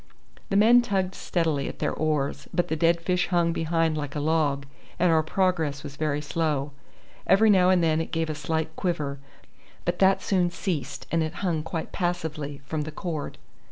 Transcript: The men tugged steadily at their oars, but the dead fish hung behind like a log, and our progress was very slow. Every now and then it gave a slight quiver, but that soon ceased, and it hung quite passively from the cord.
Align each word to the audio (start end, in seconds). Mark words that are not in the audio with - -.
The 0.49 0.55
men 0.55 0.81
tugged 0.81 1.13
steadily 1.13 1.67
at 1.67 1.77
their 1.77 1.93
oars, 1.93 2.47
but 2.51 2.69
the 2.69 2.75
dead 2.75 2.99
fish 3.01 3.27
hung 3.27 3.53
behind 3.53 3.95
like 3.95 4.15
a 4.15 4.19
log, 4.19 4.65
and 4.97 5.11
our 5.11 5.21
progress 5.21 5.83
was 5.83 5.95
very 5.95 6.21
slow. 6.21 6.71
Every 7.27 7.51
now 7.51 7.69
and 7.69 7.83
then 7.83 8.01
it 8.01 8.11
gave 8.11 8.27
a 8.27 8.33
slight 8.33 8.75
quiver, 8.75 9.19
but 9.85 9.99
that 9.99 10.23
soon 10.23 10.49
ceased, 10.49 11.05
and 11.11 11.21
it 11.21 11.33
hung 11.45 11.61
quite 11.61 11.91
passively 11.91 12.63
from 12.65 12.81
the 12.81 12.91
cord. 12.91 13.37